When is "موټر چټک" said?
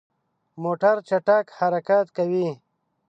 0.63-1.45